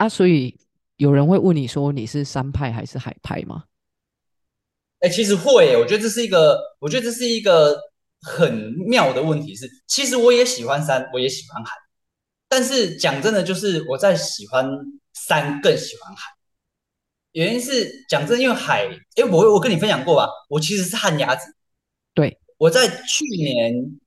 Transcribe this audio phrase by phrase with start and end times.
[0.00, 0.58] 啊，所以
[0.96, 3.64] 有人会问你说你是山派还是海派吗？
[5.00, 7.78] 哎，其实会，我觉得这是一个，我觉得这是一个
[8.22, 9.54] 很妙的问题。
[9.54, 11.76] 是，其实我也喜欢山，我也喜欢海，
[12.48, 14.70] 但是讲真的，就是我在喜欢
[15.12, 16.30] 山更喜欢海。
[17.32, 18.86] 原因是讲真，因为海，
[19.16, 21.54] 哎，我我跟你分享过吧，我其实是旱鸭子。
[22.14, 24.00] 对，我在去年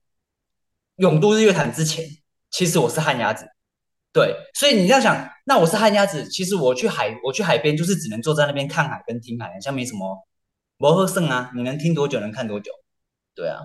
[0.95, 2.03] 永都日月潭之前，
[2.49, 3.45] 其实我是旱鸭子。
[4.13, 10.25] 对，所以你这样想，那我是旱鸭子，其实我去海，我去海边就是只能坐在那边看海跟听海，像没什么。
[10.77, 12.71] 摩诃圣啊，你能听多久，能看多久？
[13.33, 13.59] 对啊，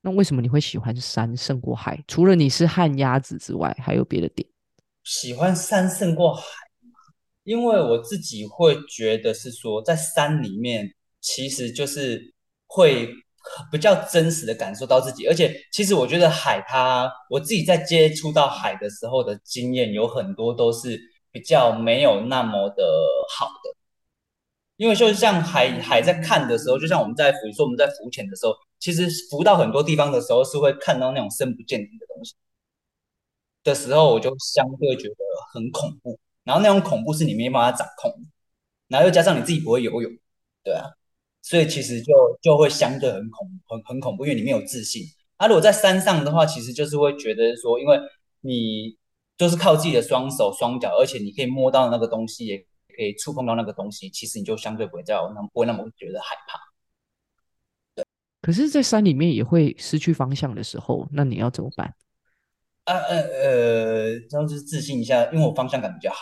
[0.00, 2.02] 那为什么你会喜欢山胜过海？
[2.08, 4.48] 除了你是旱鸭子之外，还有别的点？
[5.04, 6.42] 喜欢山胜过海
[7.44, 12.34] 因为我自己会觉得是说，在山里面其实就是
[12.66, 13.08] 会
[13.70, 20.98] 比较真实的感受到自己，而且其实我觉得海它，我自己在接触到海的时候的经验有很多都是
[21.30, 22.84] 比较没有那么的
[23.36, 23.74] 好的。
[24.76, 32.34] 因为就像海海在看的时候，就像我们在浮，说我们在浮潜的时候，其实浮到很多地方的时候，是会看到那种深不见底的东西
[33.62, 35.14] 的时候，我就相对觉得
[35.52, 36.18] 很恐怖。
[36.42, 38.12] 然后那种恐怖是你没办法掌控，
[38.88, 40.10] 然后又加上你自己不会游泳，
[40.64, 40.90] 对啊，
[41.44, 45.02] 所以其实就就会相对很恐很很恐怖，因为你没有自信。
[45.36, 47.98] 啊，如果在山上的话，其实就是会觉得说，因为
[48.40, 48.96] 你
[49.36, 52.66] 就是靠自己的双手双脚，而且你可以摸到那个东西也。
[52.96, 58.04] 可以触碰到那个东西，其实你就相对不会叫那不会那么觉得害怕。
[58.40, 61.92] 可是，在山里面也会失去方向的时候，那你要怎么办？
[62.84, 66.18] 呃呃呃，这样就是自信一下，因为我方向感比较好，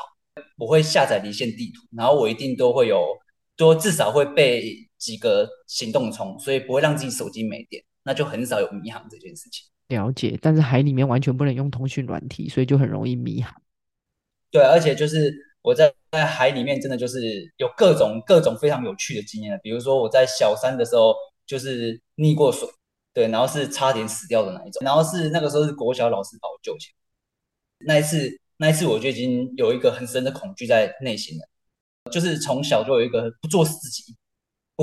[0.57, 3.07] 我会下载离线地图，然后我一定都会有，
[3.55, 9.67] 都至少会备几个行动充，所以不会让自己手机没电，那就很少有迷航这件事情。
[9.89, 13.53] 了解，但是海里面完全不能用通讯软体，所以就很容易迷航。
[14.51, 15.93] 对，而且就是我在。
[16.13, 21.15] 在海里面真的就是有各种各种非常有趣的经验比如说我在小三的时候
[21.47, 22.69] 就是溺过水，
[23.15, 27.87] 对，然后是差点死掉的那一种，然后是那个时候是国小老师把我救起来。
[27.87, 31.49] 那一次那一次我就已经有一个很深的恐惧在内心了，
[32.11, 34.15] 就是从小就有一个不做自己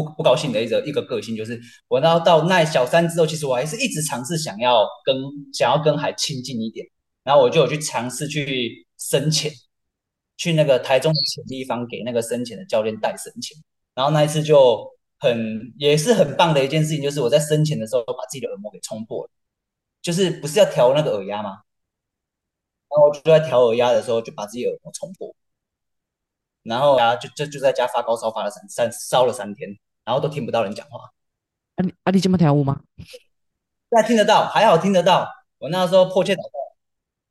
[0.04, 5.16] 不不高兴的一个一个个性，就是我到到那小三之后，其实我还是一直尝试想要跟
[5.54, 6.86] 想要跟海亲近一点，
[7.24, 9.52] 然后我就有去尝试去深潜。
[10.42, 13.58] 去那个台中的潜地方给那个深潜的教练带深潜，
[13.94, 19.30] 然后那一次就很也是很棒的一件事情，就是我在深潜的时候把自己的耳膜给冲破了，
[20.02, 21.58] 就是不是要调那个耳压吗？
[22.90, 25.36] 然后就在调耳压的时候就把自己耳膜冲破，
[26.64, 29.70] 然后啊就就就在家发高烧发了三三烧了三天，
[30.09, 31.02] 然后都听不到人讲话。
[31.75, 32.81] 啊你啊你这么跳舞吗？
[32.97, 35.30] 现在听得到，还好听得到。
[35.59, 36.58] 我那时候迫切祷告，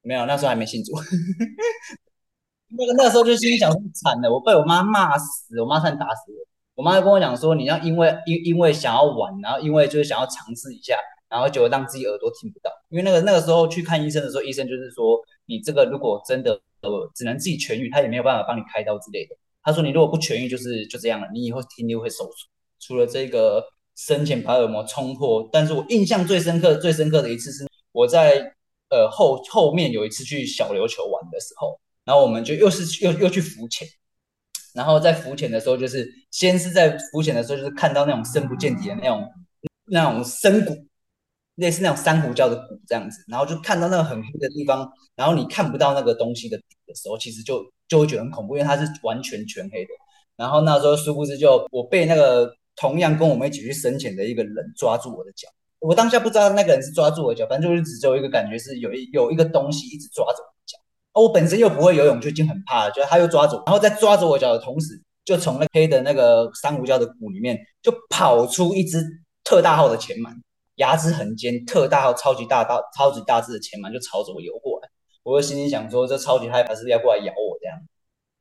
[0.03, 0.93] 没有，那时候还没信主。
[2.71, 6.47] 那个那个时候就心里想说惨了，我被我妈骂死，我妈差点打死我。
[6.77, 10.94] 我妈就跟我讲说，你要因为因因为想要玩，然后因为就是想要尝试一下，
[11.28, 12.71] 然后就让自己耳朵听不到。
[12.91, 16.53] 因为那个那个时候去看医生的时候，医生就是说，你这个如果真的
[16.83, 19.37] 呃只能自己痊愈，他也没有办法帮你开刀之类的。
[19.62, 22.49] 他说你如果不痊愈，就是就这样了，你以后听力会受损。
[22.81, 23.65] 除了这个
[23.97, 28.39] 深浅把耳膜冲破，但是我印象最深刻最深刻的一次是我在
[28.91, 31.78] 呃后后面有一次去小琉球玩的时候。
[32.05, 33.87] 然后我们就又是又又去浮潜，
[34.72, 39.28] 然后在浮潜的时候，就是先是在浮潜的时候，就是看到那种深不见底的那种
[39.84, 40.75] 那种深谷，
[41.56, 46.56] 类似那种珊瑚礁的谷这样子，然后就看到那个很黑的地方，然后你看不到那个东西的
[46.87, 49.91] 的时候，其实就就会觉得很恐怖，因为它是完全全黑的。
[50.34, 52.50] 然后那时候殊不知，就我被那个
[52.81, 55.49] 同样跟我们一起去深潜的一个人抓住我的脚，
[55.81, 60.39] 我当下不知道那个人是抓住我的脚，反正就是只有一个感觉是有一有一个东西一直抓着。
[60.39, 60.78] 我的脚，
[61.15, 62.91] 我本身又不会游泳，就已经很怕了。
[62.93, 69.05] 就他又抓住，然后在抓着我脚的同时，就从那黑的那个珊瑚礁的谷里面，就跑出一只
[69.43, 70.33] 特大号的前鳗，
[70.77, 74.88] 牙齿很尖，特大号、超级大、大超级大只的前鳗就朝着我游过来。
[75.25, 77.76] 我就心里想说，这超级害怕，是要过来咬我这样。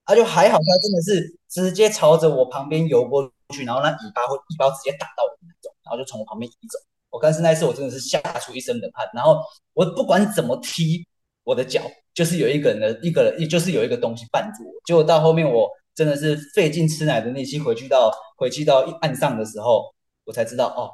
[0.06, 6.80] 他就还好，他真的是直接朝着我旁边游过去，然后那尾巴会尾巴直接打到我那种，然后就从我旁边移走。
[7.10, 9.42] 我但是那一次我真的是吓出一身冷汗，然后
[9.74, 11.08] 我不管怎么踢
[11.44, 11.82] 我的脚。
[12.14, 14.74] 就是有一个人的一个人，也就是有一个东西绊住我。
[14.86, 19.94] 结果到后面，我真的是费尽吃奶的力气回去到回去到岸上的时候，
[20.26, 20.90] 我才知道哦，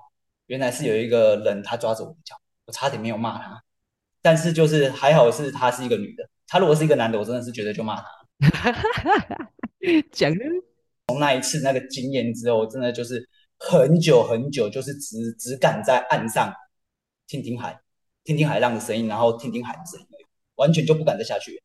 [0.47, 2.35] 原来是有一个人他抓着我的脚，
[2.65, 3.63] 我差点没有骂他。
[4.21, 8.07] 但是就是还好是他是一个女的，他如果是一个男的，我真的是觉得就骂他。
[10.11, 10.29] 讲
[11.07, 13.27] 从那一次那个经验之后，真的就是
[13.57, 16.53] 很久很久，就是只只敢在岸上
[17.27, 17.79] 听听海，
[18.23, 20.07] 听听海浪的声音，然后听听海的声音。
[20.55, 21.63] 完全就不敢再下去。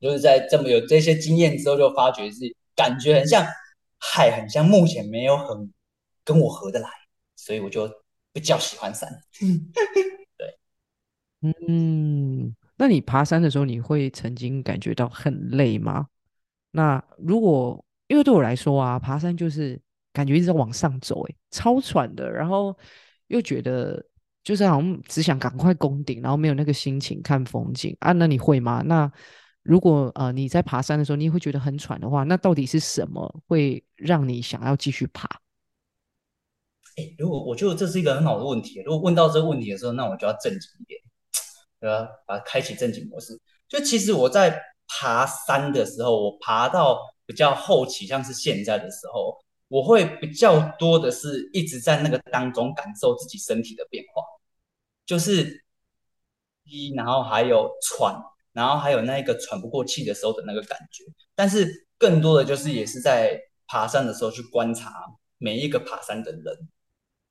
[0.00, 2.40] 就是在这么有这些经验之后，就发觉是
[2.76, 3.42] 感觉很像
[3.98, 5.72] 海，很像目前没有很
[6.22, 6.88] 跟我合得来，
[7.36, 7.90] 所以我就
[8.34, 9.08] 比较喜欢山。
[10.36, 10.58] 对，
[11.40, 16.08] 嗯，那你爬山的时候，你会曾经感觉到很累吗？
[16.72, 19.80] 那如果因为对我来说啊，爬山就是
[20.12, 22.76] 感觉一直在往上走，诶，超喘的，然后
[23.28, 24.04] 又觉得
[24.42, 28.10] 就是好像只想赶快攻顶，然后没有那个心情看风景啊。
[28.10, 28.82] 那你会吗？
[28.84, 29.08] 那
[29.62, 35.28] 如果呃你在爬山的时候，你会觉得很喘的话，那到底是什么会让你想要继续爬？
[36.96, 41.00] 哎，如果我觉得这是一个很好的问题，如果问到这个问题的时候，那我就要正经一点。
[41.78, 43.40] 对啊，把它开启正经模式。
[43.68, 46.98] 就其实我在爬山的时候，我爬到
[47.30, 49.38] 比较后期，像是现在的时候，
[49.68, 54.20] 我会比较多的是一直在那个当中感受自己身体的变化，
[55.06, 55.62] 就是
[56.64, 58.20] 一，然后还有喘，
[58.52, 61.04] 然后还有那个喘不过气的时候的那个感觉。
[61.36, 64.92] 但是更多的就是也是在爬山的时候去观察
[65.38, 66.68] 每一个爬山的人，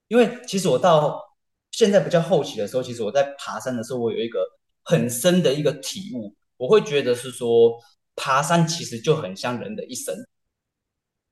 [0.07, 1.27] 因为其实我到。
[1.71, 4.43] 现在比较后期的时候，其实我在爬山的时候，我有一个
[4.83, 7.79] 很深的一个体悟，我会觉得是说，
[8.19, 10.13] 爬山其实就很像人的一生，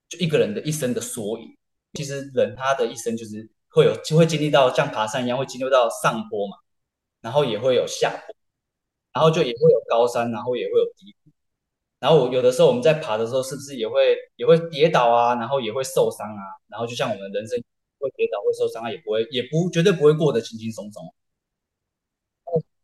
[0.08, 1.56] 就一个人的一生的缩影。
[1.94, 6.56] 其实人他的一生就是会有就会经历到像爬山一样，会经历到上坡嘛，
[7.22, 8.34] 然后也会有下坡，
[9.14, 11.32] 然后就也会有高山，然后也会有低谷。
[12.00, 17.62] 然后有的时候我们在爬的时候，是不是也会也会跌倒啊，然后也会受伤啊，然后就像我们人生。
[18.00, 21.04] 会跌倒，会受伤啊，也不会，也不绝对不会过得轻轻松松。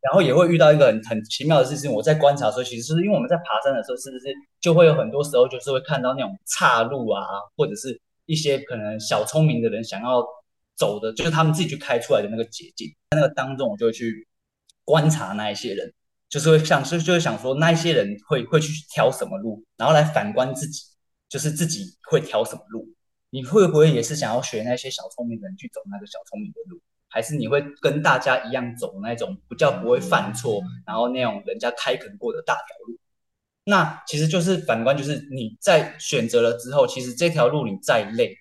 [0.03, 1.91] 然后也会遇到一个很很奇妙的事情。
[1.91, 4.25] 我在观察的时候，其实是因为我们在爬山的时候，是不是
[4.59, 7.21] 就会有很多时候就是会看到那种岔路啊，
[7.55, 10.23] 或者是一些可能小聪明的人想要
[10.75, 12.87] 走的，就是他们自己去开出来的那个捷径。
[13.11, 14.27] 在那个当中，我就会去
[14.83, 15.93] 观察那一些人，
[16.29, 20.83] 就是会想，就就会想说，那一些人会会去挑什么路，然后来反观自己，
[21.29, 22.85] 就是自己会挑什么路。
[23.29, 26.79] 你会不会也是想要学那些小聪明的人去走那个小聪明的路，
[27.13, 32.97] 还是你会跟大家一样走那种比较不会犯错，然后那种人家开垦过的大条路？
[33.65, 38.35] 那其实就是反观，就是你在选择了之后，其实这条路你再累，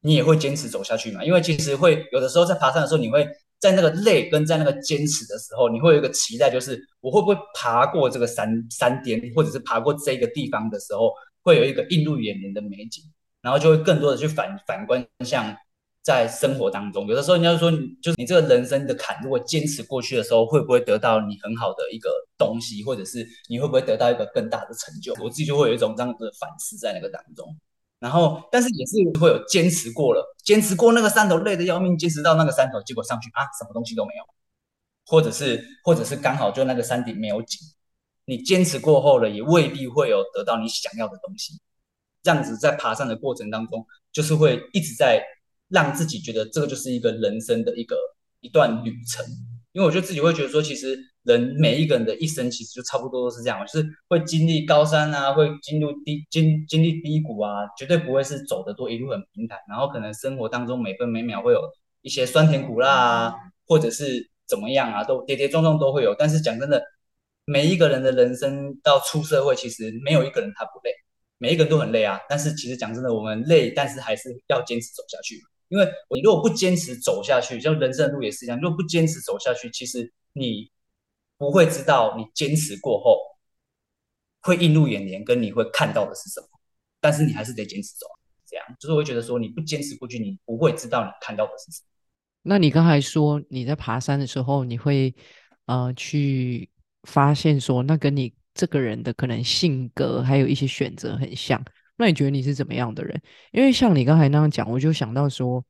[0.00, 1.22] 你也会坚持走下去嘛？
[1.22, 3.28] 因为其实会有的时候在爬山的时候，你会
[3.58, 13.04] 在那个累跟在那个坚持的时候，你会有一个期待，就是我会不会爬过这个山山巅，或者是爬过这个地方的时候，会有一个映入眼帘的美景。
[13.42, 15.56] 然后就会更多的去反反观，像
[16.06, 17.68] 在生活当中，有的时候人家说，
[18.00, 22.08] 就是你这个人生的坎，如果坚持过去的时候，会不会得到你很好的一个
[22.38, 25.12] 东西，或者是你会不会得到一个更大的成就？
[25.20, 27.44] 我自己就会有一种这样的反思在那个当中。
[27.98, 34.22] 然后，但是也是会有坚持过了，坚持过那个山头累得要命，坚持到那个山头，结果上去啊，什么东西都没有，
[35.06, 37.58] 或者是或者是刚好就那个山顶没有景，
[38.26, 41.60] 你坚持过后了，也未必会有得到你想要的东西。
[42.22, 45.20] 这样子在爬山的过程当中，就是会一直在
[45.68, 47.96] 让自己觉得这个就是一个人生的一个
[48.40, 49.24] 一段旅程。
[49.72, 59.58] 因为我觉得自己会觉得说，其实人每一个人的一生其实就差不多都是这样，就是会经历高山啊，会经历低经经历低谷啊，绝对不会是走的多一路很平坦。
[59.68, 61.60] 然后可能生活当中每分每秒会有
[62.00, 63.34] 一些酸甜苦辣啊，
[63.66, 66.14] 或者是怎么样啊，都跌跌撞撞都会有。
[66.18, 66.82] 但是讲真的，
[67.44, 70.90] 每一个人的人生到出社会，其实没有一个人他不累。
[71.36, 75.38] 每一个人都很累啊，但是其实讲真的，我们累，但是还是要坚持走下去。
[75.68, 80.70] 因为你如果不坚持走下去，像人生的路也是一样，如果不坚持走下去，其实你
[81.38, 83.18] 不会知道你坚持过后
[84.42, 86.48] 会映入眼帘，跟你会看到的是什么。
[87.00, 88.06] 但是你还是得坚持走，
[88.46, 91.88] 这样就是会觉得说你不坚持过去，你不会知道你看到的是什么。
[92.42, 95.14] 那你刚才说你在爬山的时候，你会
[95.66, 96.70] 呃去
[97.04, 98.34] 发现说那跟你。
[98.58, 101.62] 这个人的可能性格还有一些选择很像，
[101.96, 103.20] 那你觉得你是怎么样的人？
[103.52, 105.64] 因为像你刚才那样讲，我就想到说，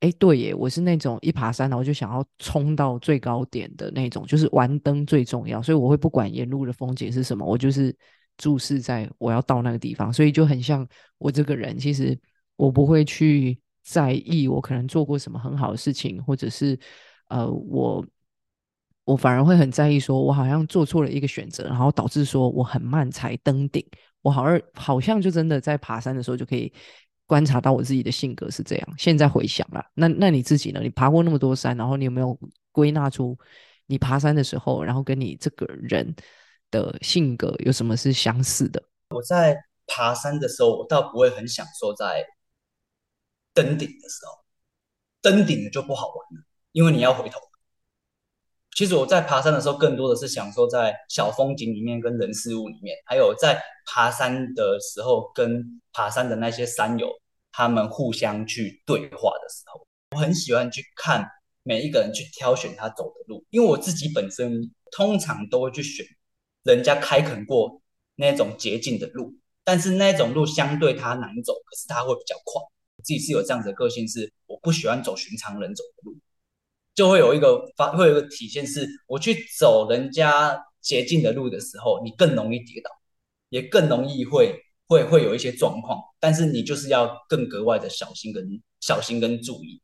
[0.00, 7.94] 哎，对耶，我是那种一爬山然后就想要冲到最高点的那种，就是玩灯最重要，所以我会不管沿路的风景是什么，我就是
[8.36, 10.86] 注视在我要到那个地方，所以就很像
[11.18, 12.18] 我这个人，其实
[12.56, 16.78] 我不会去在意我可能做过什么很好的事情，或者是
[17.28, 18.04] 呃我。
[19.04, 23.82] 我反而会很在意，说我好像做错了一个选择，然后导致说我很慢才登顶。
[24.22, 26.72] 我好像好像就真的在爬山的时候就可以
[27.26, 28.94] 观察到我自己的性格是这样。
[28.98, 30.80] 现在回想了，那那你自己呢？
[30.82, 32.38] 你爬过那么多山，然后你有没有
[32.72, 33.38] 归纳出
[33.86, 36.14] 你爬山的时候，然后跟你这个人
[36.70, 38.82] 的性格有什么是相似的？
[39.10, 39.56] 我在
[39.86, 42.26] 爬山的时候，我倒不会很享受在
[43.54, 44.44] 登顶的时候，
[45.22, 47.47] 登顶了就不好玩了，因为你要回头。
[48.76, 57.10] 其实我在爬山的时候，更多的是享受在小风景里面跟人事物里面，还有在爬山的时候跟爬山的那些山友
[57.50, 61.26] 他们互相去对话的时候，我很喜欢去看
[61.64, 66.06] 每一个人去挑选他走的路，因为我自己本身通常都会去选
[66.62, 67.82] 人家开垦过
[68.14, 69.34] 那种捷径的路，
[69.64, 72.62] 但是那种路相对它难走，可是它会比较快。
[72.96, 76.16] 我自己是有这样子的个性，是我不喜欢走寻常人走的路。
[76.98, 82.90] 就会有一个发，会有一个体现，是我去走人家捷径的路的时候，你更容易跌倒，
[83.50, 84.52] 也更容易会
[84.88, 88.44] 会会有一些状况，但是你就是要更格外的小心跟
[88.80, 89.80] 小心跟注意。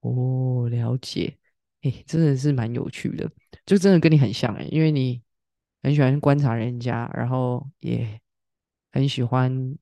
[0.00, 1.36] 哦，了解，
[1.82, 3.30] 哎，真的是蛮有趣的，
[3.66, 5.20] 就真的跟你很像哎，因为你
[5.82, 8.18] 很喜欢观察人家，然后也
[8.90, 9.76] 很喜欢。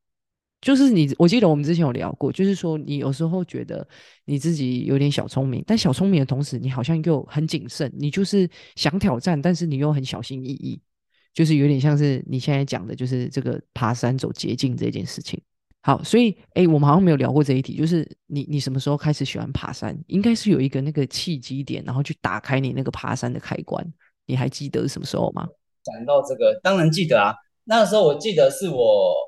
[0.62, 3.84] 就是你，我记得我们之前有聊过，就是说你有时候觉得
[4.26, 10.80] 你自己有点小聪明，但小聪明的同时，你好像又很谨慎，你就是想挑战，但是你又很小心翼翼，
[11.34, 15.42] 就是有点像是你现在讲的，就是这个爬山走捷径这件事情。
[15.80, 19.98] 好，所以哎，我们好像没有聊过这一题，就是你你什么时候开始喜欢爬山？
[20.06, 23.84] 应该是有一个那个契机点，然后去打开你那个爬山的开关，
[24.26, 25.44] 你还记得什么时候吗？
[25.82, 28.76] 讲到这个，当然记得啊，那个时候我记得是我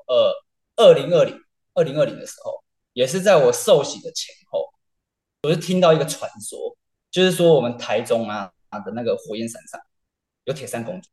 [0.07, 0.44] 呃。
[0.77, 1.39] 二零二零
[1.73, 2.63] 二零二零的时候，
[2.93, 4.65] 也是在我受洗的前后，
[5.43, 6.77] 我就听到一个传说，
[7.11, 8.51] 就是说我们台中啊
[8.85, 9.79] 的那个火焰山上
[10.45, 11.09] 有铁扇公主。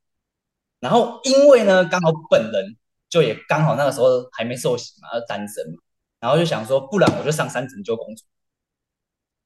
[0.80, 2.76] 然后因为呢，刚好本人
[3.08, 5.78] 就也刚好那个时候还没受洗嘛，单身嘛，
[6.18, 8.24] 然后就想说，不然我就上山拯救公主。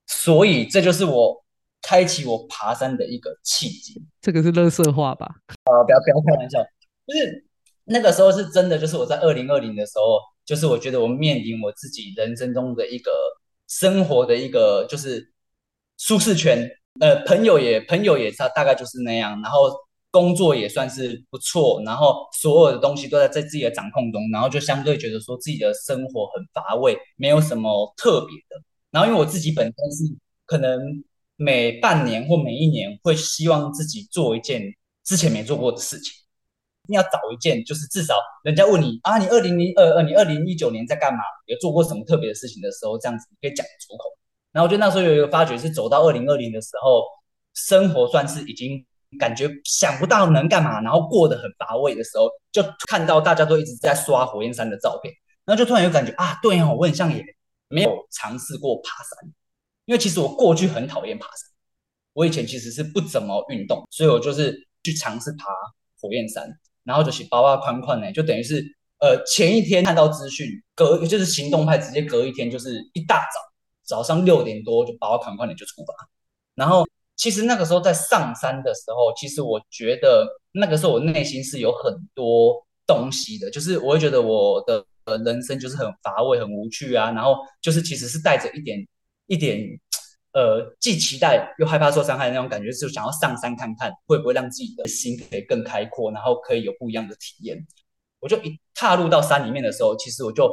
[0.06, 1.44] 所以这就是我
[1.82, 4.02] 开启我爬山的一个契机。
[4.20, 5.26] 这个是乐色话吧？
[5.64, 6.62] 啊，不要不要开玩笑，
[7.06, 7.45] 就是。
[7.88, 13.12] 那个时候是真的，就是我在二零二零的时候，就是我觉得我面临我自己人生中的一个
[13.68, 15.32] 生活的一个就是
[15.96, 16.68] 舒适圈，
[17.00, 19.70] 呃，朋友也朋友也差大概就是那样，然后
[20.10, 28.56] 工作也算是不错，然后所有的东西都在在自己的掌控中，然后就相对觉得说自己的生活很乏味，没有什么特别的。
[28.90, 30.80] 然后因为我自己本身是可能
[31.36, 34.62] 每半年或每一年会希望自己做一件
[35.04, 36.25] 之前没做过的事情。
[36.86, 38.14] 一定要找一件，就是至少
[38.44, 41.18] 人家问你啊，你二零零二二，你二零一九年在干嘛？
[41.46, 44.04] 有做过什么特别的事情的时候，这样子你可以讲出口。
[44.52, 47.02] 然后我觉得那时候有一个发觉，是走到二零二零的时候，
[47.54, 48.86] 生活算是已经
[49.18, 55.12] 感觉想不到能干嘛，然后过得很乏味的时候，就看到大家都一直在刷火焰山的照片，
[55.44, 57.24] 然后就突然有感觉啊，对哦，我很像也
[57.68, 59.32] 没有尝试过爬山，
[59.86, 61.50] 因为其实我过去很讨厌爬山，
[62.14, 65.46] 我以前其实是不怎么运动，所以我就是去尝试爬
[66.00, 66.48] 火焰山。
[66.86, 68.64] 然后就是包啊宽宽呢，就等于是
[69.00, 73.26] 呃前一天看到资讯，隔就是行动派直接隔一天就是一大
[73.84, 75.92] 早早上六点多就包啊宽宽的就出发。
[76.54, 84.82] 然后其实那个时候在上山的时候，其实我觉得那个时候我内心是有很多东西的，就是我会觉得我的
[85.24, 87.10] 人生就是很乏味、很无趣啊。
[87.10, 88.78] 然后就是其实是带着一点
[89.26, 89.60] 一点。
[90.36, 97.66] 呃，既期待又害怕受伤害的那种感觉，是想要上山看看，会不会让自己的心可以更开阔，然后可以有不一样的体验。
[98.20, 100.46] 我就一踏入到山里面的时候，其实我就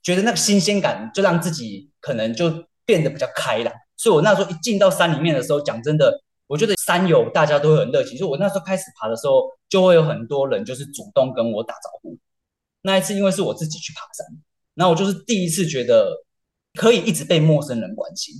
[0.00, 3.74] 觉得那个新鲜感，就让自己可能就变得比较开朗。
[3.96, 8.16] 所以我那时候一进到山里面的时候，讲真的，我觉得山友大家都会很热情。
[8.16, 12.16] 就我那时候开始爬的时候，就会有很多人就是主动跟我打招呼。
[12.82, 14.24] 那一次因为是我自己去爬山，
[14.74, 16.12] 然后我就是第一次觉得
[16.74, 18.32] 可以一直被陌生人关心。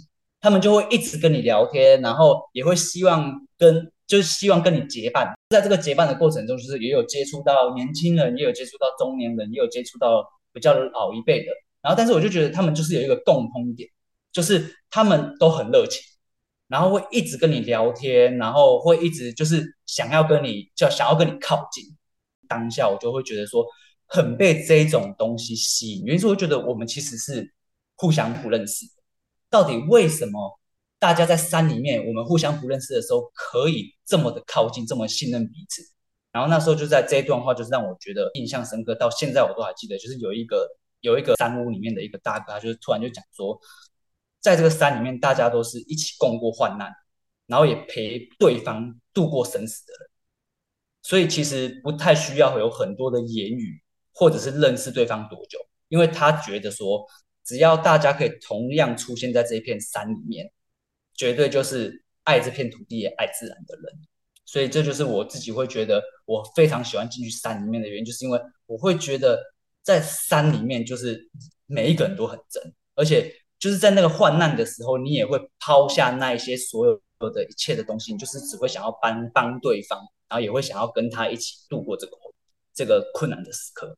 [0.47, 5.35] 他们就会一直跟你聊天，然后也会希望跟，就是希望跟你结伴。
[5.50, 11.47] 在这个结伴的过程中，就是也有接触到年轻人，也有接触到中年人，也有接触到比较老一辈的。
[11.83, 13.91] 然后，但是我就觉得他们就是有一个共通点，
[14.31, 16.00] 就是他们都很热情，
[16.69, 21.83] 然后会一直跟你聊天，然后会一直就是想要跟你，就想要跟你靠近。
[22.47, 23.67] 当下我就会觉得说，
[24.07, 27.53] 很被这种东西吸引，原因是我觉得我们其实是
[27.97, 28.87] 互相不认识。
[29.49, 30.59] 到底为什么
[30.99, 35.83] 大家在山里面，我们互相不认识的时候，可以这么的靠近，这么信任彼此？
[36.33, 39.97] 然后那时候就在这一段话，就是让我觉得印象深刻，到现在我都还记得。
[39.99, 40.69] 就是有一个
[41.00, 43.59] 有一个山屋里面的一个大哥，他就是突然就讲说，
[44.41, 46.91] 在这个山里面，大家都是一起共过患难，
[47.47, 50.11] 然后也陪对方度过生死的人，
[51.03, 57.07] 所以其实不太需要有很多的言语，或者是认识对方多久，因为他觉得说。
[57.47, 60.50] 只要大家可以同样出现在这一片山里面，
[61.15, 63.85] 绝对就是爱这片土地也爱自然的人。
[64.45, 69.41] 所以这就是我自己会觉得我非常喜欢进去山里面的原因，就是因为我会觉得
[69.83, 71.31] 在山里面就是
[71.67, 72.62] 每一个人都很真，
[72.95, 79.99] 而且就是在那个患难的时候，你也会抛下那一些所有有的一切的东西，你就是只会想要帮帮对方，
[80.29, 82.12] 然后也会想要跟他一起度过这个
[82.75, 83.97] 这个困难的时刻。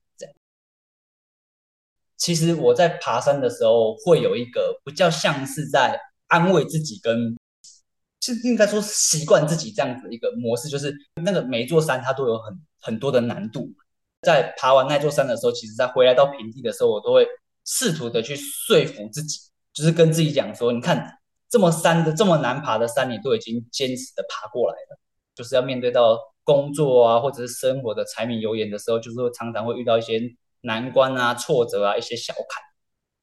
[2.18, 7.34] 其实我在爬山的时候，会有一个比较像是在安慰自己，跟
[8.20, 13.70] 是应该说习惯自己这样子一个模式，就是那个每一座山它都有很很多的难度。
[14.20, 17.26] 在爬完那座山的时候，其实在回来到平地的时候，我都会
[17.64, 19.38] 试图的去说服自己，
[19.72, 21.14] 就是跟自己讲说，你看。
[21.50, 24.98] 这么山的这么难爬的山，你都已经坚持的爬过来了，
[25.34, 30.20] 就是要面对到工作啊，或者是生活的柴米油盐的时候，就是常常会遇到一些
[30.62, 32.62] 难关啊、挫折啊、一些小坎，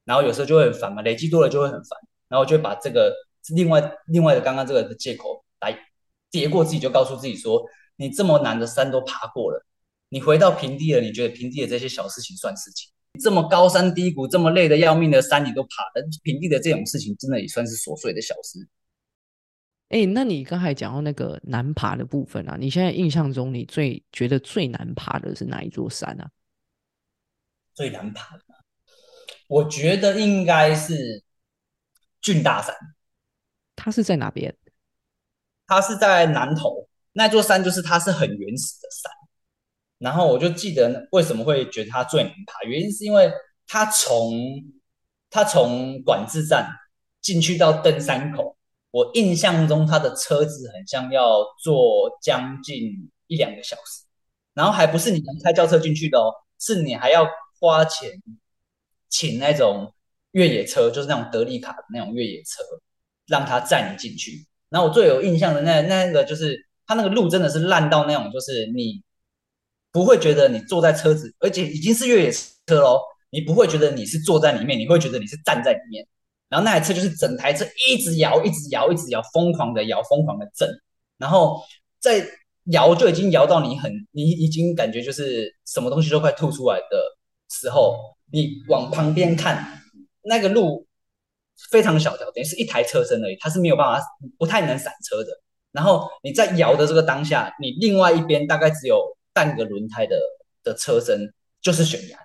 [0.04, 3.14] 然后有时候就会很烦嘛，累积多了就会很烦，然后就会把这个
[3.54, 5.78] 另外另外的刚刚这个的借口来
[6.30, 7.64] 叠过自己，就告诉自己说，
[7.96, 9.64] 你这么难的山都爬过了，
[10.08, 12.90] 你回到平地了，你觉得平地的这些小事情算事情？
[13.22, 18.58] 这么高山低谷，这么累的要命的山，你都爬了，平地的这种事情，真的也算是琐碎的小事。
[19.88, 26.28] 哎，那你刚才讲到那个难爬的部分啊，你现在印象中你最觉得最难爬的是哪一座山啊？
[27.76, 28.42] 最难爬的，
[29.46, 31.22] 我觉得应该是
[32.20, 32.74] 俊大山。
[33.76, 34.56] 它是在哪边？
[35.66, 39.12] 它是在南头那座山，就是它是很原始的山。
[39.98, 43.30] 然后我就记得为什么会觉得它最难爬，原因是因为
[43.66, 44.32] 它从
[45.28, 46.70] 它从管制站
[47.20, 48.56] 进去到登山口，
[48.90, 54.04] 我印象中它的车子很像要坐将近一两个小时，
[54.54, 57.26] 然后还不是你能开轿车进去的哦，是你还要
[57.58, 58.10] 花钱
[59.08, 59.92] 请那种
[60.32, 62.62] 越野车，就是那种德利卡的那种越野车，
[63.26, 64.46] 让他载你进去。
[64.68, 69.02] 然后我最有印象的那那个就是它那个路真的是烂到那种，就是你。
[69.92, 76.06] 不会觉得你坐在车子，而且已经是越野车喽，你不会觉得你是坐在里面，你会觉得你是站在里面。
[76.50, 80.68] 然后那台车就是整台车一直摇，一直摇，一直摇，疯狂的摇，疯狂的震。
[81.16, 81.62] 然后
[81.98, 82.28] 在
[82.64, 87.15] 摇就已经摇到你很，你已经感觉就是什么东西都快吐出来的
[87.50, 89.82] 时候，你往旁边看，
[90.22, 90.86] 那个路
[91.70, 94.06] 非常小条，等于是一台车身而已，它是没有办法，
[94.38, 95.30] 不太能闪车的。
[95.72, 99.14] 然后你在摇的这个当下，你另外一边大概只有。
[99.36, 100.16] 半个轮胎的
[100.64, 101.30] 的车身
[101.60, 102.18] 就是悬崖，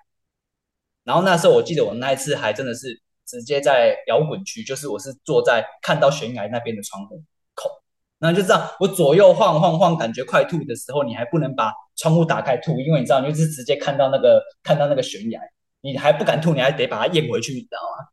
[1.04, 7.22] 然后那时候我记得我那一次还真的是直接在摇滚区，就是我是坐在看到悬崖那边的窗户
[7.54, 7.70] 口，
[8.18, 15.40] 然后就这样我左右晃晃晃，感觉快吐的时候，你还不能把窗户打开吐，因为你知道你就是直接看到那个看到那个悬崖，
[15.82, 18.08] 你还不敢吐，你还得把它咽回去，你知道吗？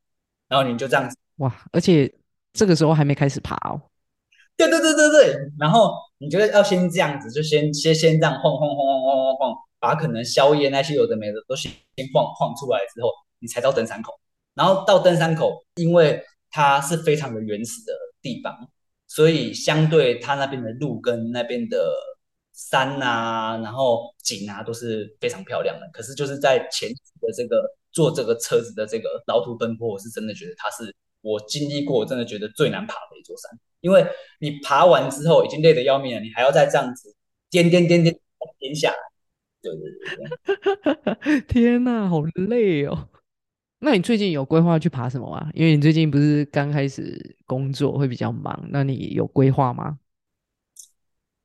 [0.49, 2.13] 然后你就这样子哇，而且
[2.53, 3.81] 这个时候还没开始爬哦。
[4.59, 14.13] 对对对对对，然后你觉得要先这样子，就先先先这样晃晃晃晃晃晃晃，把可能宵夜那些有的没的都先先晃晃出来之后，你才到登山口。
[14.55, 16.21] 然后到登山口，因为
[16.51, 18.53] 它是非常的原始的地方，
[19.07, 21.93] 所以相对它那边的路跟那边的
[22.59, 25.89] 山啊，然后景啊都是非常漂亮的。
[25.93, 33.57] 可是就是在前的这个坐这个车子的这个劳途奔波，我是真的觉得它是我经历过，真的觉得最难爬的一座山。
[33.81, 34.05] 因为
[34.41, 37.15] 你爬完之后已经累得要命了，你还要再这样子
[37.49, 38.19] 颠颠颠颠
[38.59, 38.97] 颠下来，
[39.63, 39.83] 对对
[41.23, 41.41] 对。
[41.47, 43.09] 天哪，好累哦！
[43.79, 45.49] 那你最近有规划去爬什么吗？
[45.55, 50.01] 因为你最近不是刚开始工作，会比较忙，那你有规划吗？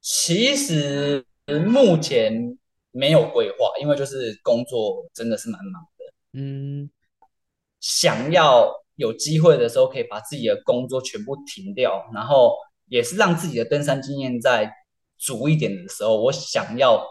[0.04, 1.26] 其实
[1.66, 2.60] 目前
[2.92, 6.14] 没有规划，因为就是工作真的是蛮忙的。
[6.34, 6.92] 嗯，
[7.80, 8.72] 想要。
[8.96, 12.54] 有机会的时候，可以把自己的工作全部停掉，然后
[12.86, 14.72] 也是让自己的登山经验再
[15.18, 17.04] 足一点的时候，我想要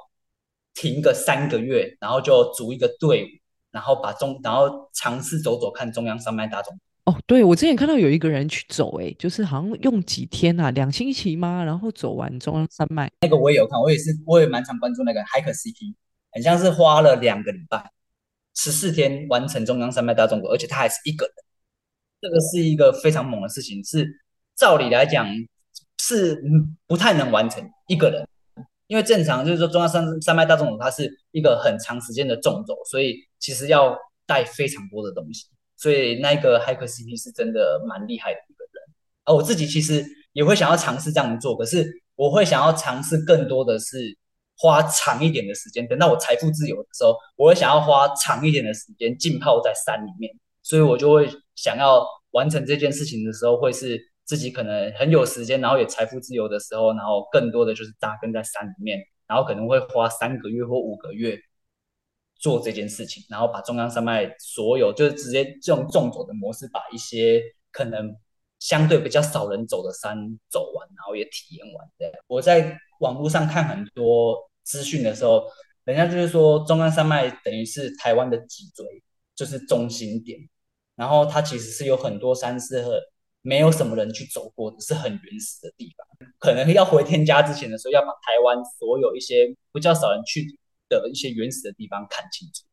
[0.75, 3.27] 停个三个月，然后就组一个队伍，
[3.73, 6.79] 然后把中，然后尝试走走看中央山脉大众。
[7.05, 11.65] 哦，对，我之前看到有一个人去走，哎，就是好像用几天啊，两星期吗？
[11.65, 13.11] 然后走完中央山脉。
[13.23, 15.95] 那个我也有看，我也是，我也蛮常关注那个 Hike CP，
[16.31, 17.91] 很像是花了两个礼拜，
[18.55, 21.35] 十四天完成中央山脉大众而且他还是一个人。
[22.21, 24.07] 这个是一个非常猛的事情，是
[24.55, 25.27] 照理来讲
[26.01, 26.41] 是
[26.87, 28.25] 不太能完成一个人，
[28.87, 35.47] 因为正常就是说中央山山脉大众走它是一个很长时间的纵走，所以其实要带非常多的东西，
[35.83, 38.95] 所以那个黑客 CP 是真的蛮厉害的一个人。
[39.25, 44.17] 而我自己其实也会想要尝试这样做，可是我会想要尝试更多的是
[44.57, 50.33] 花长一点的时间，等到我财富自由的时候，我会想要花长一点的时间浸泡在山里面。
[50.63, 61.37] 所以我就会想要完成这件事情的时候，会是自己可能很有时间，然后也财富自由的时候，然后更多的就是扎根在山里面，然后可能会花三个月或五个月
[62.43, 68.15] 做这件事情，然后把中央山脉所有就是直接这种纵走的模式，把一些可能
[68.59, 70.19] 相对比较少人走的山
[70.51, 71.89] 走完，然后也体验完。
[71.97, 75.45] 这样，我在网络上看很多资讯的时候，
[75.85, 78.85] 人家就是说中央山脉等于是台湾的脊椎，
[79.37, 80.41] 就是中心点。
[80.97, 82.85] 然后它其实是有很多山是
[83.41, 86.29] 没有什么人去走过的，是很原始的地方。
[86.39, 90.59] 可能要回天家之前的时候，要把台湾所有一些比较少人去
[91.01, 92.65] 的一些原始的地方看清楚。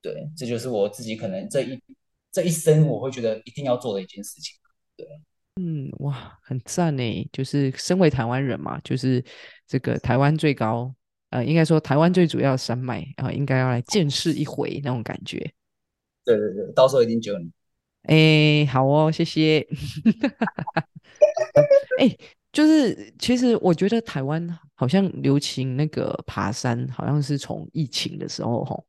[0.00, 1.82] 对，这就是我自己可能这一
[2.30, 4.56] 这一生我会觉得一定要做的一件事情。
[4.96, 5.06] 对，
[5.56, 7.28] 嗯，哇，很赞呢！
[7.32, 9.24] 就是身为台湾人嘛，就是
[9.66, 10.94] 这个台湾最高，
[11.30, 15.38] 呃，应该说台湾最主要的山脉啊，应该要来见识一回那种感觉。
[16.24, 17.50] 对对对，到时候一定救你。
[18.02, 19.66] 哎，好哦，谢谢。
[21.98, 22.16] 哎，
[22.52, 28.86] 就是其实我觉得台湾好像流行那个爬山，好像是从疫情的时候吼。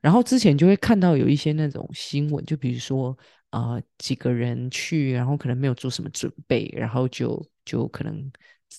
[0.00, 3.16] 然后之前就会看到有一些那种新闻，就比如说
[3.50, 8.32] 啊几个人去，然后可能没有做什么准备，然后就就可能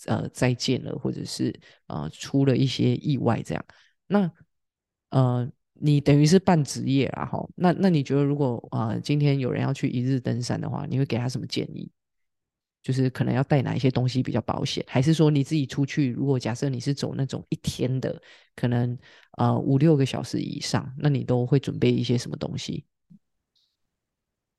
[0.08, 1.54] 呃再见了，或者是
[1.86, 3.64] 呃出了一些意外这样。
[4.08, 4.32] 那
[5.12, 7.48] 呃你等于是半职业啊，哈。
[7.56, 11.92] 那那你觉得如果啊今天有人要去一日登山的话，你会给他什么建议？
[12.84, 16.12] 就是可能要带哪一些东西比较保险，还是说你自己出去？
[16.12, 18.22] 如果假设你是走那种一天的，
[18.56, 18.98] 可能
[19.38, 22.86] 呃五六个小时以上，那你都会准备一些什么东西？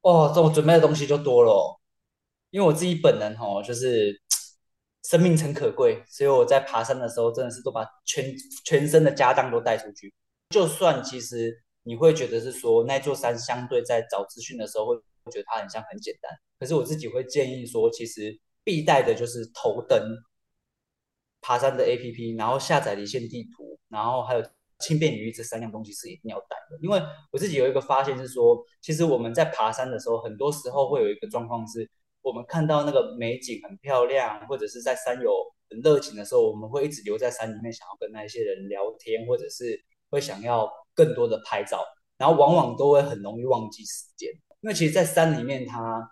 [0.03, 1.81] 哦，这我准备的东西就多了，
[2.51, 4.21] 因为我自己本人哦，就是
[5.05, 8.33] 生命诚可贵，所以我在爬山的时候真的是都把全
[8.65, 10.13] 全身的家当都带出去。
[10.51, 16.31] 就算其实你会觉得是说那座山相对在找资讯的时候会我觉得它很像很简单。
[16.59, 20.01] 可是我自己会建议说，其实必带的就是头灯、
[21.41, 24.43] 爬山的 APP，然后下载离线地图，然后还有
[24.79, 26.79] 轻便雨衣这三样东西是一定要带的。
[26.81, 31.89] 因为我自己有一个发现是说，其实我们在爬山的时候，很多时候会有一个状况是，
[32.21, 35.33] 我们看到那个美景很漂亮，或者是在山友
[35.71, 39.81] 很热情的时候，我们会一直留在山里面，想要跟那些人聊天，或者是
[40.11, 41.85] 会想要更多的拍照，
[42.17, 44.31] 然后往往都会很容易忘记时间，
[44.63, 46.11] 因为其实，在山里面它。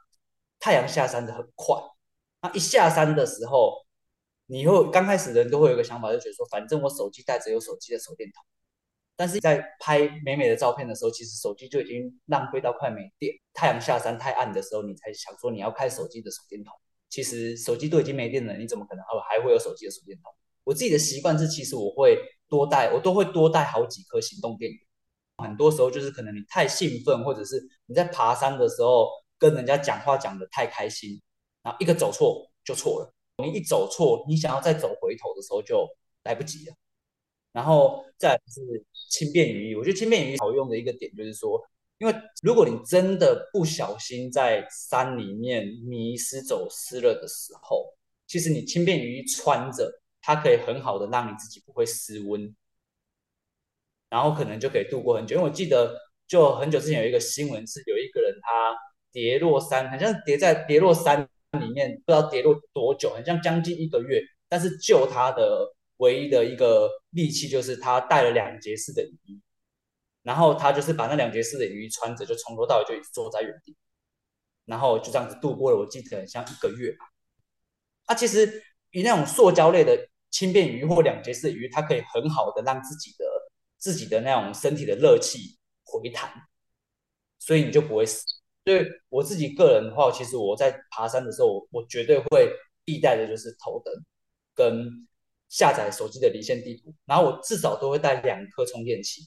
[0.63, 1.75] 太阳下山的很快，
[2.43, 3.83] 那一下山的时候，
[4.45, 8.45] 你会刚开始人都会有一个想法，就觉得说，反正我手机带着有手机的手电筒，
[9.17, 13.33] 但是在拍美美的照片的时候，其实手机就已经浪费到快没电。
[13.55, 16.75] 太阳下山太暗的时候，你才想说你要开手机的手电筒，
[17.09, 20.31] 其实手机都已经没电了，你怎么可能哦还会有手机的手电筒？
[20.65, 22.19] 我自己的习惯是，其实我会
[22.51, 24.79] 多带，我都会多带好几颗行动电源。
[25.41, 29.09] 很多时候就是可能你太兴奋，或者是你在爬山的时候。
[29.41, 31.19] 跟人家讲话讲的太开心，
[31.63, 33.11] 然后一个走错就错了。
[33.43, 35.89] 你一走错，你想要再走回头的时候就
[36.25, 36.75] 来不及了。
[37.51, 38.61] 然后再是
[39.09, 41.59] 轻便雨衣，我觉得轻便雨衣好用的一个点就是说，
[41.97, 47.87] 因为如果你真的不小心在山里面迷失走失了的时候，
[48.27, 52.55] 其实你轻便雨衣穿着，它可以很好的让你自己不会失温，
[54.11, 55.37] 然后可能就可以度过很久。
[55.37, 55.97] 因为我记得
[56.29, 58.77] 就很久之前有一个新闻是有一个人他。
[59.13, 64.23] 跌落山，好像跌在跌落山里面，不知道跌落多久，好像将近一个月。
[64.49, 69.43] 但是救他的唯一的一个利器就是他带了两节式的雨衣，
[70.23, 73.77] 然后他就是把那两节式的雨衣穿着，就从头到尾就一直坐在原地，
[74.65, 75.77] 然后就这样子度过了。
[75.77, 76.99] 我记得很像一个月吧。
[78.07, 79.99] 啊，其实以那种塑胶类的
[80.31, 83.25] 轻便鱼或两节式的雨衣，它可以很好的让自己的
[83.81, 86.31] 自己的那种身体的热气回弹，
[87.41, 88.25] 所以你就不会死。
[88.63, 92.53] 对我自己个人的话，其实我在爬山的时候，我绝对会
[92.85, 93.93] 必带的就是头灯，
[94.55, 95.09] 跟
[95.49, 99.23] 下载手机的离线地图，然后我至少都会带两颗充电器，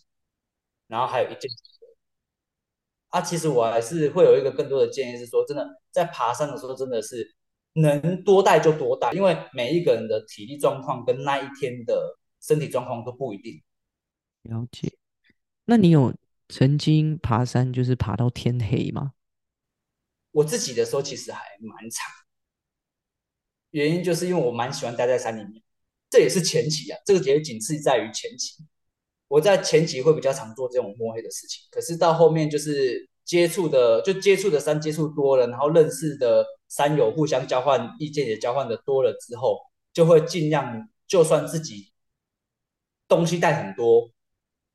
[0.88, 1.52] 然后还有一件。
[3.10, 7.36] 啊，其实我还是会有一个更多的建议是说，真的在爬山的时候，真的是
[7.74, 13.62] 能多带就多带，因为每一个人的体力状况跟那一天的身体状况都不一定。
[14.44, 14.98] 了解。
[15.66, 16.14] 那你有
[16.50, 19.14] 曾经爬山就是爬到天黑吗？
[20.32, 22.12] 我自己的时候其实还蛮长，
[23.72, 25.62] 原因就是因为我蛮喜欢待在山里面，
[26.10, 28.64] 这也是前期啊，这个也仅次于在于前期。
[29.28, 39.60] 我在前期会比较常做这种摸黑的事情，可是到后面就是接触的，就接触的山接触多了，然后认识的山友互相交换意见也交换的多了之后，
[39.94, 41.92] 就会尽量就算自己
[43.08, 44.12] 东西带很多，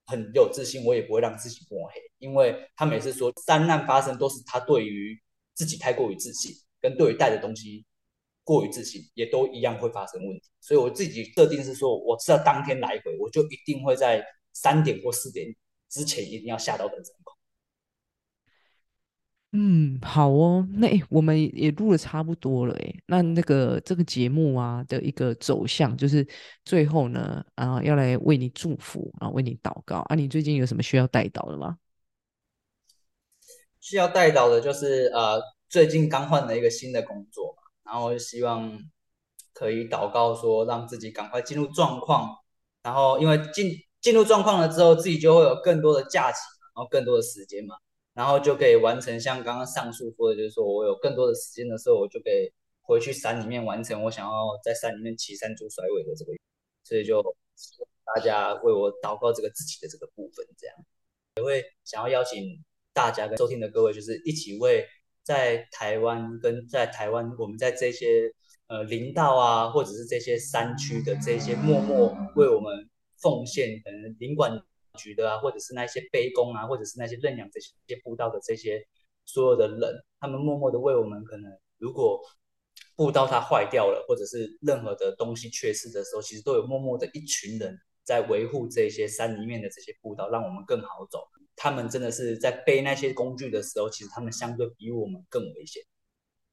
[0.09, 5.17] 很有自信，我也不会让自己过黑，因为他每次说灾难发生都是他对于。
[5.59, 7.85] 自己太过于自信，跟对于带的东西
[8.45, 10.43] 过于自信，也都一样会发生问题。
[10.61, 15.53] 所以我自己设定是说，我知道当天来回，我就一定会在三点或四点
[15.91, 17.13] 之前一定要下到本山。
[19.53, 26.27] 嗯，好哦，那我们也录的差不多了诶，那那个这个节目啊的一个走向，就是
[26.67, 30.15] 最后呢啊要来为你祝福啊，为你祷告啊。
[30.15, 31.79] 你最近有什么需要带祷的吗？
[33.81, 38.79] 需要带到的就是呃，最近刚换了一个新的工作，然后希望
[39.55, 42.29] 可以祷告说，让自己赶快进入状况，
[42.83, 46.39] 然后因为进进入状况了之后，自己就会有更多的假期，
[46.75, 47.77] 然后更多的时间嘛，
[48.19, 52.51] 然后就可以完成像刚刚上述说的，就是说我有更多的时间的时候，我就可以
[52.83, 54.33] 回去山里面完成我想要
[54.65, 56.33] 在山里面骑山猪甩尾的这个，
[56.83, 57.23] 所以就
[58.05, 60.77] 大家为我祷告这个自己的这个部分，这样
[61.37, 61.65] 也会。
[61.85, 62.43] 想要邀请
[62.93, 64.85] 大家跟收听的各位，就是一起为
[65.23, 68.33] 在台湾跟在台湾，我们在这些
[68.67, 72.91] 呃林道啊，或者是这些山区的这些默默为我们
[73.23, 74.51] 奉献，可能林管
[74.99, 77.73] 局的啊，或者是那些背公啊，或者是那些认养这些
[78.05, 78.85] 步道的这些
[79.25, 82.21] 所有的人，他们默默的为我们，可能如果
[82.97, 91.23] 步道它坏掉了，或者是任何的东西缺失的时候，其实都有默默的一群人在维护这些山里面的这些步道，让我们更好走。
[91.55, 95.83] 他们真的是在背那些工具的时候，其实他们相对比我们更危险。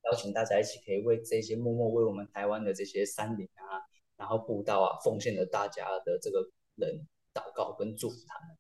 [0.06, 3.82] 邀请大家一起可以为这些默默为我们台湾的这些山林啊，
[4.18, 8.56] 然后步道啊，奉献了大家的这个人祷告跟祝福他们。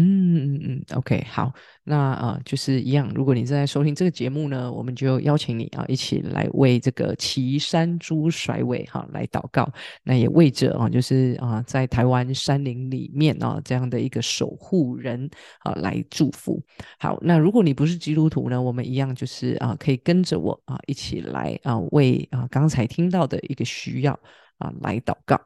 [0.00, 9.68] 嗯嗯嗯，OK，好，那呃就是一样，如果你正在收听这个节目呢，我们就邀请你啊一起来为这个岐山猪甩尾哈来祷告，
[10.04, 15.28] 那也为着啊就是啊在台湾山林里面啊这样的一个守护人
[15.64, 16.62] 啊来祝福。
[17.00, 24.12] 好，那如果你不是基督徒呢，我们一样就是啊可以跟着我啊一起来啊为啊刚才听到的一个需要
[24.58, 25.36] 啊来祷告。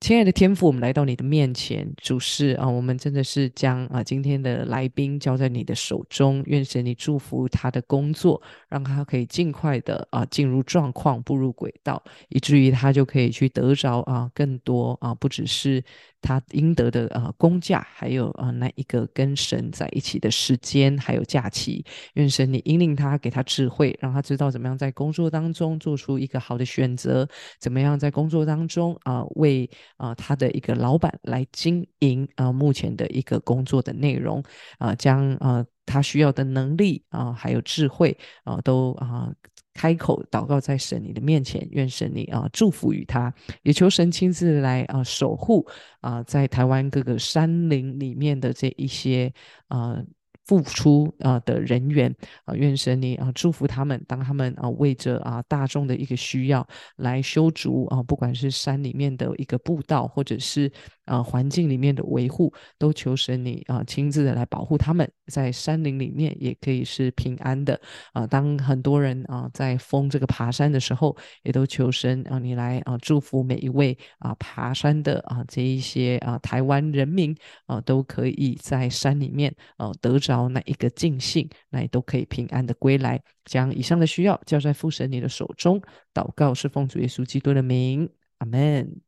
[0.00, 15.84] 亲爱的天父，我们来到你的面前，主事啊，我们真的是将啊今天的来宾交在你的手中，愿神你祝福他的工作，让他可以尽快的啊进入状况，步入轨道，以至于他就可以去得着啊更多啊不只是
[16.22, 21.84] 他应得的啊工价，还有啊那一个跟神在一起的时间，还有假期。
[22.14, 29.68] 愿神你引领他，给他智慧，让他知道怎么样在工作当中做出一个好的选择，怎么样在工作当中啊为。
[29.96, 34.42] 啊，他的一个老板来经营啊，目前的一个工作的内容
[34.78, 39.32] 啊，将啊他需要的能力啊，还有智慧啊，都啊
[39.74, 45.66] 开口祷告在神你的面前，愿神你啊祝福于他，也求神亲自来啊守护
[46.00, 49.32] 啊，在台湾各个山林里面的这一些
[49.68, 50.02] 啊。
[50.50, 52.12] 付出啊的人员
[52.44, 60.68] 啊，愿神你啊祝福他们，当他们啊为着啊大众的一个需要来修筑啊，不管是山里面的一个步道，或者是
[61.04, 67.80] 啊环境里面的维护，都求神你啊亲自的来保护他们，在山林里面也可以是平安的
[68.12, 68.26] 啊。
[68.26, 77.32] 当很多人啊在封这个爬山的时候，也都求神啊你来啊祝福每一位啊爬山的啊这一些啊台湾人民
[77.66, 80.39] 啊都可以在山里面啊得着。
[80.48, 83.22] 那一个尽兴，那也都可以平安的归来。
[83.44, 85.80] 将以上的需要交在父神你的手中，
[86.14, 89.00] 祷告是奉主耶稣基督的名，阿门。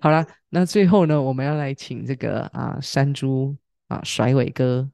[0.00, 3.56] 好了，那最后呢，我们要来请这个啊山猪
[3.88, 4.90] 啊甩尾哥，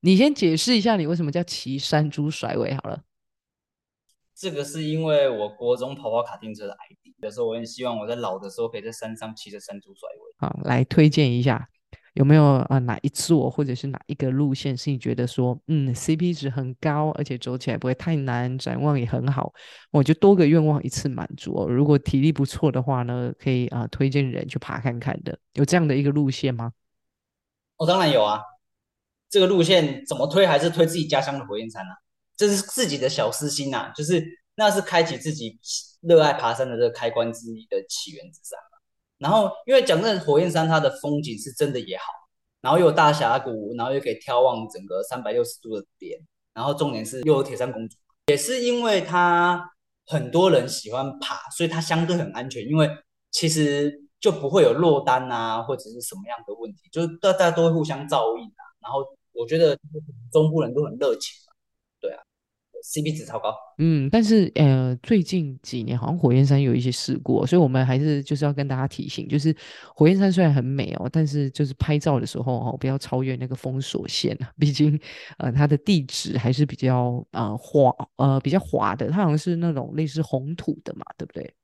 [0.00, 3.02] 你先解释一下你为什么叫骑山猪甩尾好了。
[4.34, 10.34] 这个是因为我国中跑跑卡丁车的 ID，有时候我很希望我在老的时候可以在山上骑着山猪甩尾。
[10.38, 11.68] 好，来推荐一下。
[12.14, 12.78] 有没有啊？
[12.78, 19.52] 哪一座或者是哪一个路线是你觉得说，嗯，CP 值很高，而且走起来不会太难，展望也很好？
[19.90, 21.68] 我就多个愿望一次满足。
[21.68, 25.36] 如果体力不错的话呢，可以啊推荐人去爬看看的。
[25.54, 26.72] 有这样的一个路线吗？
[27.76, 28.40] 哦，当然有啊。
[29.28, 30.46] 这个路线怎么推？
[30.46, 31.96] 还是推自己家乡的火焰山啊？
[32.36, 34.24] 这是自己的小私心呐，就是
[34.54, 35.58] 那是开启自己
[36.00, 38.56] 热爱爬山的这个开关之一的起源之山。
[39.24, 42.04] 然后，因为讲真，火焰山它的风景是真的也好，
[42.60, 46.20] 然后又有大峡谷，然后又可以眺望整个三百六十度的点，
[46.52, 49.70] 然后重点是又有铁扇公主，也是因为它
[50.06, 52.86] 很多人喜欢爬，所以它相对很安全，因为
[53.30, 58.62] 其实就不会有落单啊，或者是什么样的问题，就是大大家都会互相照应啊。
[58.82, 58.98] 然后
[59.32, 59.74] 我觉得
[60.30, 61.34] 中部人都很热情。
[62.84, 69.56] CP 值超高，嗯，但是呃，最近几年好像火焰山有一些事故，所以我们还是就是要跟大家提醒，就是
[69.94, 75.00] 火焰山虽然很美哦，但是就是拍照的时候哦，不要超越那个封锁线啊，毕竟
[75.38, 81.54] 呃它的地质还是比较呃滑呃比较滑的，它好像是那种类似红土的嘛，对不对？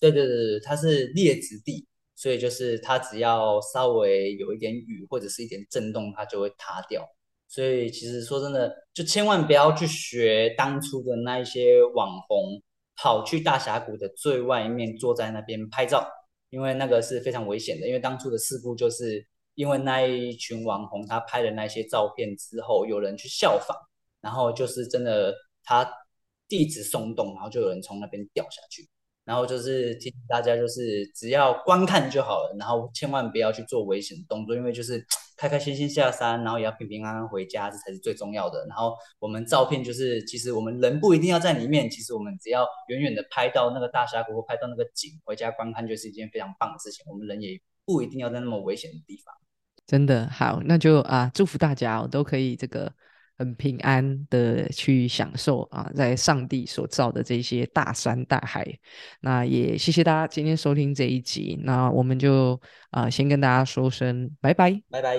[0.00, 7.06] 对对对对，它是劣质地，所以就是它只要稍微有一点雨或者是一点震动，它就会塌掉。
[7.50, 12.62] 所以其实说真的，就千万不要去学当初的那一些网红，
[12.94, 16.08] 跑去大峡谷的最外面坐在那边拍照，
[16.50, 17.88] 因为那个是非常危险的。
[17.88, 23.76] 因为当初的事故就是因为那一群网红他拍的那些照片之后，有人去效仿，
[24.20, 25.34] 然后就是真的
[25.64, 25.92] 他
[26.46, 28.88] 地质松动，然后就有人从那边掉下去。
[29.30, 38.66] 然后就是提醒大家，就是只要观看就好了，然后千万不要去做危险的动作，因为就是开开心心下山，然后也要平平安安回家，这才是最重要的。
[38.66, 47.04] 然后我们照片就是，其实我们人不一定要在里面，其实我们只要远远的拍到那个大峡谷或拍到那个景，回家观看就是一件非常棒的事情。
[47.08, 47.50] 我们人也
[47.84, 49.32] 不一定要在那么危险的地方。
[49.86, 52.92] 真的好，那就啊，祝福大家都可以这个。
[53.40, 58.66] 很平安的去享受啊，在上帝所造的这些大山大海。
[59.22, 61.58] 那也谢谢大家今天收听这一集。
[61.64, 65.16] 那我们就啊，先跟大家说声拜拜，拜拜。